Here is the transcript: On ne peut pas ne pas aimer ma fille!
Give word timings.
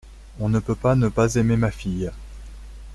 On 0.39 0.49
ne 0.49 0.57
peut 0.57 0.73
pas 0.73 0.95
ne 0.95 1.09
pas 1.09 1.35
aimer 1.35 1.57
ma 1.57 1.69
fille! 1.69 2.09